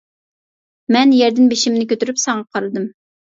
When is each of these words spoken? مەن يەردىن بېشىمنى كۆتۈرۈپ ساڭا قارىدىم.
مەن 0.95 1.13
يەردىن 1.17 1.51
بېشىمنى 1.53 1.85
كۆتۈرۈپ 1.93 2.21
ساڭا 2.25 2.47
قارىدىم. 2.57 2.89